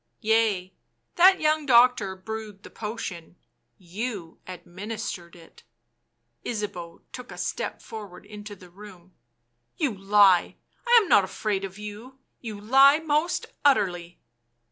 [0.19, 0.73] "Yea,
[1.13, 3.35] that young doctor brewed the potion—
[3.99, 5.61] you administered it."
[6.43, 9.13] Ysabeau took a step forward into the room."
[9.77, 10.55] You lie...
[10.87, 14.19] I am not afraid of you— you lie most utterly.